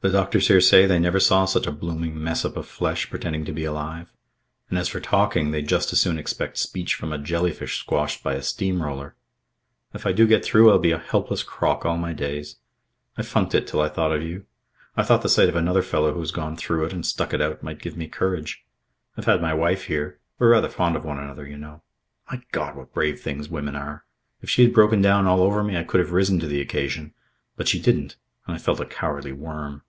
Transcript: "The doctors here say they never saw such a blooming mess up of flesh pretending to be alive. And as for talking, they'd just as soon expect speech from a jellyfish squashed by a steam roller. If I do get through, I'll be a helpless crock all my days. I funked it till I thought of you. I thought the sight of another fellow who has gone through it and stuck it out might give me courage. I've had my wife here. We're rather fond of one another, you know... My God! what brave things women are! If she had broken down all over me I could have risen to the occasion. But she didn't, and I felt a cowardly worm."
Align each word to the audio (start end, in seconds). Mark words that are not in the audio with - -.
"The 0.00 0.10
doctors 0.10 0.46
here 0.46 0.60
say 0.60 0.86
they 0.86 1.00
never 1.00 1.18
saw 1.18 1.44
such 1.44 1.66
a 1.66 1.72
blooming 1.72 2.22
mess 2.22 2.44
up 2.44 2.56
of 2.56 2.66
flesh 2.68 3.10
pretending 3.10 3.44
to 3.46 3.50
be 3.52 3.64
alive. 3.64 4.06
And 4.70 4.78
as 4.78 4.86
for 4.86 5.00
talking, 5.00 5.50
they'd 5.50 5.66
just 5.66 5.92
as 5.92 6.00
soon 6.00 6.20
expect 6.20 6.56
speech 6.56 6.94
from 6.94 7.12
a 7.12 7.18
jellyfish 7.18 7.80
squashed 7.80 8.22
by 8.22 8.34
a 8.34 8.42
steam 8.42 8.80
roller. 8.80 9.16
If 9.92 10.06
I 10.06 10.12
do 10.12 10.28
get 10.28 10.44
through, 10.44 10.70
I'll 10.70 10.78
be 10.78 10.92
a 10.92 10.98
helpless 10.98 11.42
crock 11.42 11.84
all 11.84 11.96
my 11.98 12.12
days. 12.12 12.60
I 13.16 13.22
funked 13.22 13.56
it 13.56 13.66
till 13.66 13.80
I 13.80 13.88
thought 13.88 14.12
of 14.12 14.22
you. 14.22 14.46
I 14.96 15.02
thought 15.02 15.22
the 15.22 15.28
sight 15.28 15.48
of 15.48 15.56
another 15.56 15.82
fellow 15.82 16.12
who 16.14 16.20
has 16.20 16.30
gone 16.30 16.56
through 16.56 16.84
it 16.84 16.92
and 16.92 17.04
stuck 17.04 17.34
it 17.34 17.42
out 17.42 17.64
might 17.64 17.82
give 17.82 17.96
me 17.96 18.06
courage. 18.06 18.64
I've 19.16 19.26
had 19.26 19.42
my 19.42 19.52
wife 19.52 19.86
here. 19.86 20.20
We're 20.38 20.50
rather 20.52 20.68
fond 20.68 20.94
of 20.94 21.04
one 21.04 21.18
another, 21.18 21.44
you 21.44 21.58
know... 21.58 21.82
My 22.30 22.40
God! 22.52 22.76
what 22.76 22.94
brave 22.94 23.20
things 23.20 23.48
women 23.48 23.74
are! 23.74 24.04
If 24.42 24.48
she 24.48 24.62
had 24.62 24.72
broken 24.72 25.02
down 25.02 25.26
all 25.26 25.40
over 25.42 25.64
me 25.64 25.76
I 25.76 25.82
could 25.82 25.98
have 25.98 26.12
risen 26.12 26.38
to 26.38 26.46
the 26.46 26.60
occasion. 26.60 27.14
But 27.56 27.66
she 27.66 27.80
didn't, 27.82 28.14
and 28.46 28.54
I 28.54 28.58
felt 28.60 28.78
a 28.78 28.84
cowardly 28.86 29.32
worm." 29.32 29.82